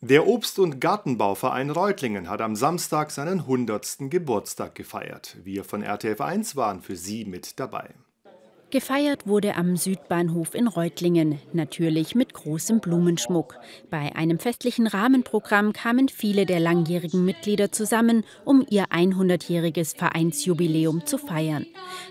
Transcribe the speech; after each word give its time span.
Der 0.00 0.28
Obst- 0.28 0.60
und 0.60 0.80
Gartenbauverein 0.80 1.70
Reutlingen 1.70 2.28
hat 2.28 2.40
am 2.40 2.54
Samstag 2.54 3.10
seinen 3.10 3.40
100. 3.40 4.08
Geburtstag 4.10 4.76
gefeiert. 4.76 5.36
Wir 5.42 5.64
von 5.64 5.82
RTF 5.82 6.20
1 6.20 6.54
waren 6.54 6.82
für 6.82 6.94
Sie 6.94 7.24
mit 7.24 7.58
dabei. 7.58 7.90
Gefeiert 8.70 9.26
wurde 9.26 9.56
am 9.56 9.76
Südbahnhof 9.76 10.54
in 10.54 10.68
Reutlingen, 10.68 11.40
natürlich 11.52 12.14
mit 12.14 12.32
großem 12.32 12.78
Blumenschmuck. 12.78 13.56
Bei 13.90 14.14
einem 14.14 14.38
festlichen 14.38 14.86
Rahmenprogramm 14.86 15.72
kamen 15.72 16.08
viele 16.08 16.46
der 16.46 16.60
langjährigen 16.60 17.24
Mitglieder 17.24 17.72
zusammen, 17.72 18.24
um 18.44 18.64
ihr 18.70 18.84
100-jähriges 18.90 19.96
Vereinsjubiläum 19.96 21.06
zu 21.06 21.18
feiern. 21.18 21.66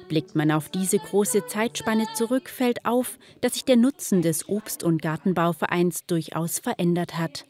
Blickt 0.09 0.35
man 0.35 0.51
auf 0.51 0.67
diese 0.67 0.99
große 0.99 1.45
Zeitspanne 1.45 2.07
zurück, 2.15 2.49
fällt 2.49 2.85
auf, 2.85 3.17
dass 3.39 3.53
sich 3.53 3.63
der 3.63 3.77
Nutzen 3.77 4.21
des 4.21 4.49
Obst- 4.49 4.83
und 4.83 5.01
Gartenbauvereins 5.01 6.05
durchaus 6.05 6.59
verändert 6.59 7.17
hat 7.17 7.45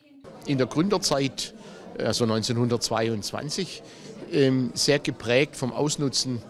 in 0.48 0.58
der 0.58 0.68
Gründerzeit, 0.68 1.54
also 2.00 2.24
1922, 2.24 3.84
ähm, 4.32 4.72
sehr 4.74 5.00
geprägt 5.00 5.56
vom 5.56 5.72
Ausnutzen 5.72 6.42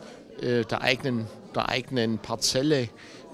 äh, 0.42 0.64
der 0.64 0.82
eigenen, 0.82 1.28
der 1.56 1.70
eigenen 1.70 2.20
Parzelle, 2.20 2.90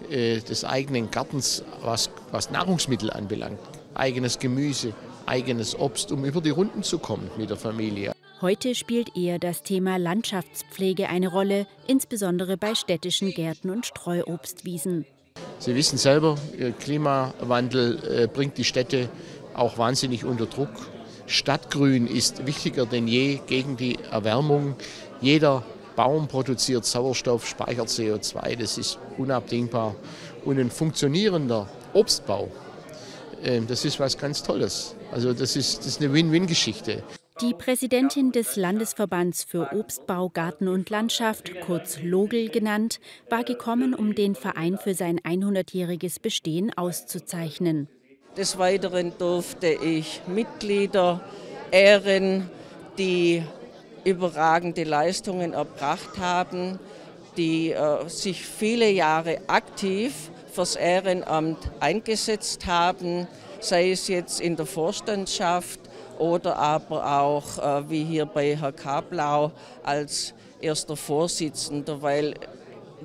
äh, 0.09 0.39
des 0.39 0.65
eigenen 0.65 1.11
Gartens, 1.11 1.63
was, 1.81 2.09
was 2.31 2.51
Nahrungsmittel 2.51 3.11
anbelangt. 3.11 3.59
Eigenes 3.93 4.39
Gemüse, 4.39 4.93
eigenes 5.25 5.77
Obst, 5.77 6.11
um 6.11 6.25
über 6.25 6.41
die 6.41 6.49
Runden 6.49 6.83
zu 6.83 6.99
kommen 6.99 7.29
mit 7.37 7.49
der 7.49 7.57
Familie. 7.57 8.13
Heute 8.41 8.75
spielt 8.75 9.15
eher 9.15 9.39
das 9.39 9.63
Thema 9.63 9.97
Landschaftspflege 9.97 11.07
eine 11.07 11.29
Rolle, 11.29 11.65
insbesondere 11.87 12.57
bei 12.57 12.75
städtischen 12.75 13.31
Gärten 13.31 13.69
und 13.69 13.85
Streuobstwiesen. 13.85 15.05
Sie 15.59 15.75
wissen 15.75 15.97
selber, 15.97 16.37
Klimawandel 16.79 18.23
äh, 18.23 18.27
bringt 18.27 18.57
die 18.57 18.65
Städte 18.65 19.09
auch 19.53 19.77
wahnsinnig 19.77 20.25
unter 20.25 20.45
Druck. 20.45 20.69
Stadtgrün 21.25 22.07
ist 22.07 22.45
wichtiger 22.45 22.85
denn 22.85 23.07
je 23.07 23.39
gegen 23.47 23.77
die 23.77 23.97
Erwärmung. 24.11 24.75
Jeder 25.21 25.63
Baum 25.95 26.27
produziert 26.27 26.85
Sauerstoff, 26.85 27.47
speichert 27.47 27.87
CO2, 27.87 28.55
das 28.55 28.77
ist 28.77 28.99
unabdingbar. 29.17 29.95
Und 30.43 30.59
ein 30.59 30.71
funktionierender 30.71 31.69
Obstbau, 31.93 32.49
ähm, 33.43 33.67
das 33.67 33.85
ist 33.85 33.99
was 33.99 34.17
ganz 34.17 34.43
Tolles. 34.43 34.95
Also 35.11 35.33
das 35.33 35.55
ist, 35.55 35.79
das 35.79 35.87
ist 35.87 36.01
eine 36.01 36.11
Win-Win-Geschichte. 36.13 37.03
Die 37.41 37.53
Präsidentin 37.53 38.31
des 38.31 38.55
Landesverbands 38.55 39.43
für 39.43 39.71
Obstbau, 39.73 40.29
Garten 40.29 40.67
und 40.67 40.89
Landschaft, 40.89 41.51
kurz 41.61 41.99
Logel 42.01 42.49
genannt, 42.49 42.99
war 43.29 43.43
gekommen, 43.43 43.93
um 43.93 44.13
den 44.13 44.35
Verein 44.35 44.77
für 44.77 44.93
sein 44.93 45.19
100-jähriges 45.19 46.21
Bestehen 46.21 46.71
auszuzeichnen. 46.77 47.87
Des 48.35 48.57
Weiteren 48.57 49.15
durfte 49.19 49.67
ich 49.67 50.21
Mitglieder 50.25 51.21
ehren, 51.69 52.49
die 52.97 53.43
überragende 54.03 54.85
Leistungen 54.85 55.53
erbracht 55.53 56.17
haben, 56.19 56.79
die 57.37 57.71
äh, 57.71 58.07
sich 58.09 58.43
viele 58.43 58.89
Jahre 58.89 59.37
aktiv 59.45 60.31
fürs 60.51 60.75
Ehrenamt 60.75 61.59
eingesetzt 61.79 62.65
haben, 62.65 63.27
sei 63.59 63.91
es 63.91 64.07
jetzt 64.07 64.41
in 64.41 64.55
der 64.55 64.65
Vorstandschaft 64.65 65.79
oder 66.17 66.57
aber 66.57 67.19
auch 67.21 67.59
äh, 67.59 67.89
wie 67.89 68.03
hier 68.03 68.25
bei 68.25 68.57
Herr 68.57 68.71
Kablau 68.71 69.51
als 69.83 70.33
erster 70.59 70.95
Vorsitzender, 70.95 72.01
weil 72.01 72.33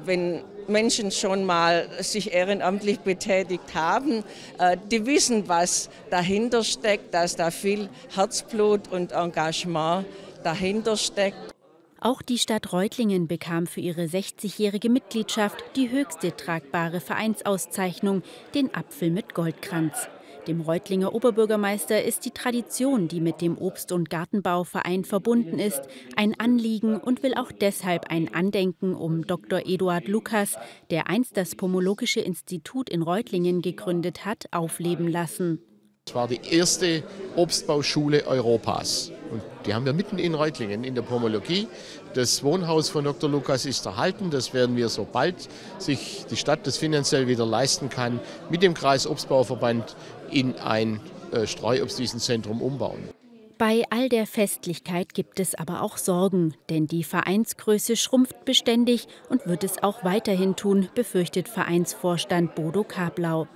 wenn 0.05 0.43
Menschen 0.69 1.11
schon 1.11 1.45
mal 1.45 1.89
sich 2.01 2.33
ehrenamtlich 2.33 3.01
betätigt 3.01 3.75
haben, 3.75 4.23
äh, 4.59 4.77
die 4.91 5.07
wissen, 5.07 5.49
was 5.49 5.89
dahinter 6.11 6.63
steckt, 6.63 7.15
dass 7.15 7.37
da 7.37 7.51
viel 7.51 7.89
Herzblut 8.15 8.89
und 8.89 9.13
Engagement 9.13 10.07
dahinter 10.45 10.97
steckt. 10.97 11.55
Auch 12.01 12.23
die 12.23 12.39
Stadt 12.39 12.73
Reutlingen 12.73 13.27
bekam 13.27 13.67
für 13.67 13.81
ihre 13.81 14.05
60-jährige 14.05 14.89
Mitgliedschaft 14.89 15.57
die 15.75 15.91
höchste 15.91 16.37
tragbare 16.37 17.01
Vereinsauszeichnung, 17.01 18.23
den 18.55 18.73
Apfel 18.73 19.11
mit 19.11 19.35
Goldkranz. 19.35 20.09
Dem 20.49 20.63
Reutlinger 20.63 21.15
Oberbürgermeister 21.15 22.03
ist 22.03 22.25
die 22.25 22.31
Tradition, 22.31 23.07
die 23.07 23.21
mit 23.21 23.43
dem 23.43 23.59
Obst- 23.59 23.93
und 23.93 24.09
Gartenbauverein 24.09 25.05
verbunden 25.05 25.59
ist, 25.59 25.83
ein 26.17 26.41
Anliegen 26.41 26.97
und 26.97 27.23
will 27.23 27.35
auch 27.35 27.53
deshalb 27.53 28.07
ein 28.11 28.33
Andenken 28.33 28.95
um 28.95 29.27
Dr. 29.27 29.67
Eduard 29.67 30.09
Lukas, 30.09 30.57
der 30.89 31.11
einst 31.11 31.37
das 31.37 31.55
Pomologische 31.55 32.21
Institut 32.21 32.89
in 32.89 33.03
Reutlingen 33.03 33.61
gegründet 33.61 34.25
hat, 34.25 34.47
aufleben 34.51 35.07
lassen. 35.09 35.61
Es 36.09 36.15
war 36.15 36.27
die 36.27 36.41
erste 36.43 37.03
Obstbauschule 37.37 38.27
Europas. 38.27 39.13
Und 39.31 39.43
die 39.67 39.75
haben 39.75 39.85
wir 39.85 39.93
mitten 39.93 40.19
in 40.19 40.35
Reutlingen 40.35 40.83
in 40.83 40.95
der 40.95 41.03
Pomologie. 41.03 41.69
Das 42.15 42.43
Wohnhaus 42.43 42.89
von 42.89 43.05
Dr. 43.05 43.29
Lukas 43.29 43.67
ist 43.67 43.85
erhalten. 43.85 44.31
Das 44.31 44.55
werden 44.55 44.75
wir, 44.75 44.89
sobald 44.89 45.35
sich 45.77 46.25
die 46.31 46.37
Stadt 46.37 46.67
das 46.67 46.79
finanziell 46.79 47.29
wieder 47.29 47.45
leisten 47.45 47.91
kann, 47.91 48.21
mit 48.49 48.63
dem 48.63 48.73
Kreis 48.73 49.07
Obstbauverband 49.07 49.97
in 50.31 50.57
ein 50.57 51.01
äh, 51.31 51.47
Streuobstwiesenzentrum 51.47 52.63
umbauen. 52.63 53.18
Bei 53.59 53.83
all 53.91 54.09
der 54.09 54.29
Festlichkeit 54.29 55.15
gibt 55.15 55.41
es 55.41 55.57
aber 55.57 55.83
auch 55.83 55.97
Sorgen, 55.97 56.55
denn 56.71 56.87
die 56.87 57.03
Vereinsgröße 57.03 57.97
schrumpft 57.97 58.45
beständig 58.45 59.09
und 59.31 59.49
wird 59.49 59.65
es 59.65 59.83
auch 59.83 60.05
weiterhin 60.05 60.55
tun, 60.55 60.89
befürchtet 60.95 61.49
Vereinsvorstand 61.49 62.55
Bodo 62.55 62.85
Kablau. 62.85 63.49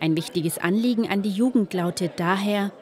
Ein 0.00 0.16
wichtiges 0.16 0.56
Anliegen 0.56 1.10
an 1.10 1.20
die 1.20 1.30
Jugend 1.30 1.74
lautet 1.74 2.12
daher, 2.16 2.72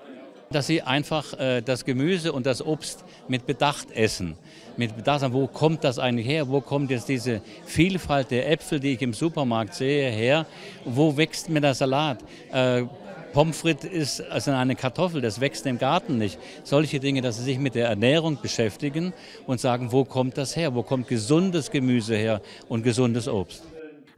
dass 0.50 0.68
sie 0.68 0.80
einfach 0.82 1.38
äh, 1.38 1.62
das 1.62 1.84
Gemüse 1.84 2.32
und 2.32 2.46
das 2.46 2.64
Obst 2.64 3.04
mit 3.26 3.44
Bedacht 3.44 3.90
essen. 3.90 4.36
Mit 4.76 4.96
Bedacht, 4.96 5.32
wo 5.32 5.46
kommt 5.48 5.82
das 5.84 5.98
eigentlich 5.98 6.26
her? 6.26 6.48
Wo 6.48 6.60
kommt 6.60 6.90
jetzt 6.90 7.08
diese 7.08 7.42
Vielfalt 7.64 8.30
der 8.30 8.50
Äpfel, 8.50 8.80
die 8.80 8.92
ich 8.92 9.02
im 9.02 9.12
Supermarkt 9.12 9.74
sehe, 9.74 10.10
her? 10.10 10.46
Wo 10.84 11.16
wächst 11.16 11.50
mir 11.50 11.60
der 11.60 11.74
Salat? 11.74 12.20
Äh, 12.52 12.84
Pommes 13.32 13.60
frites 13.60 13.90
ist 13.90 14.20
also 14.30 14.50
eine 14.52 14.74
Kartoffel, 14.74 15.20
das 15.20 15.40
wächst 15.40 15.66
im 15.66 15.78
Garten 15.78 16.18
nicht. 16.18 16.38
Solche 16.64 16.98
Dinge, 16.98 17.20
dass 17.20 17.36
sie 17.36 17.44
sich 17.44 17.58
mit 17.58 17.74
der 17.74 17.88
Ernährung 17.88 18.38
beschäftigen 18.40 19.12
und 19.46 19.60
sagen, 19.60 19.92
wo 19.92 20.04
kommt 20.04 20.38
das 20.38 20.56
her? 20.56 20.74
Wo 20.74 20.82
kommt 20.82 21.08
gesundes 21.08 21.70
Gemüse 21.70 22.16
her 22.16 22.40
und 22.68 22.82
gesundes 22.82 23.28
Obst? 23.28 23.62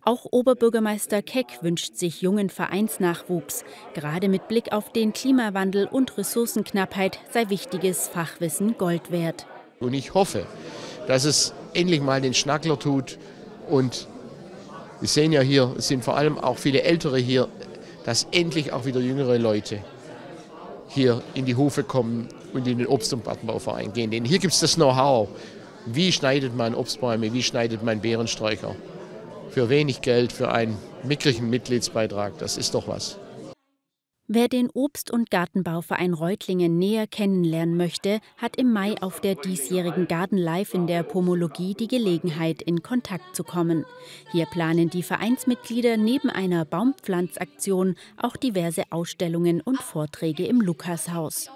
Auch 0.03 0.25
Oberbürgermeister 0.31 1.21
Keck 1.21 1.63
wünscht 1.63 1.97
sich 1.97 2.23
jungen 2.23 2.49
Vereinsnachwuchs. 2.49 3.65
Gerade 3.95 4.29
mit 4.29 4.49
Blick 4.49 4.73
auf 4.73 4.91
den 4.93 5.13
Klimawandel 5.13 5.87
und 5.87 6.17
Ressourcenknappheit 6.17 7.19
sei 7.33 7.51
wichtiges 7.51 8.09
Fachwissen 8.09 8.79
Gold 8.79 9.11
wert. 9.11 9.47
Und 9.79 9.93
ich 9.93 10.15
hoffe, 10.15 10.47
dass 11.07 11.25
es 11.25 11.53
endlich 11.75 12.01
mal 12.01 12.21
den 12.21 12.33
Schnackler 12.33 12.79
tut 12.79 13.19
und 13.69 14.09
wir 15.01 15.09
sehen 15.09 15.33
ja 15.33 15.41
hier, 15.41 15.75
es 15.79 15.89
sind 15.89 16.05
vor 16.05 16.17
allem 16.17 16.39
auch 16.39 16.59
viele 16.59 16.83
Ältere 16.83 17.19
hier, 17.19 17.49
dass 18.05 18.27
endlich 18.33 18.73
auch 18.73 18.85
wieder 18.85 19.01
jüngere 19.01 19.39
Leute 19.39 19.81
hier 20.89 21.23
in 21.35 21.45
die 21.45 21.55
Hufe 21.55 21.85
kommen 21.85 22.29
und 22.53 22.67
in 22.67 22.79
den 22.79 22.87
Obst- 22.87 23.13
und 23.13 23.25
Gartenbauverein 23.25 23.93
gehen. 23.93 24.11
Denn 24.11 24.25
hier 24.25 24.39
gibt 24.39 24.53
es 24.53 24.61
das 24.61 24.75
Know-how. 24.75 25.29
Wie 25.87 26.13
schneidet 26.13 26.55
man 26.57 26.75
Obstbäume, 26.75 27.33
wie 27.33 27.43
schneidet 27.43 27.83
man 27.83 28.01
Beerensträucher? 28.01 28.75
Für 29.51 29.69
wenig 29.69 30.01
Geld, 30.03 30.33
für 30.33 30.51
einen 30.51 30.77
mickrigen 31.03 31.49
Mitgliedsbeitrag, 31.49 32.39
das 32.39 32.57
ist 32.57 32.75
doch 32.75 32.87
was. 32.87 33.19
Wer 34.33 34.47
den 34.47 34.71
Obst- 34.71 35.11
und 35.11 35.29
Gartenbauverein 35.33 36.15
Reutlingen 36.15 36.79
näher 36.79 37.09
kennenlernen 37.09 37.77
möchte, 37.77 38.21
hat 38.37 38.55
im 38.55 38.73
Mai 38.73 38.95
auf 39.03 39.21
der 39.21 39.35
diesjährigen 39.35 40.07
Garden 40.07 40.39
Live 40.39 40.73
in 40.73 40.87
der 40.87 41.03
Pomologie 41.03 41.75
die 41.75 41.89
Gelegenheit, 41.89 42.63
in 42.63 42.81
Kontakt 42.81 43.35
zu 43.35 43.43
kommen. 43.43 43.85
Hier 44.31 44.47
planen 44.47 44.89
die 44.89 45.03
Vereinsmitglieder 45.03 45.97
neben 45.97 46.31
einer 46.31 46.65
Baumpflanzaktion 46.65 47.97
auch 48.19 48.37
diverse 48.37 48.85
Ausstellungen 48.91 49.63
und 49.63 49.83
Vorträge 49.83 50.47
im 50.47 50.61
Lukashaus. 50.61 51.51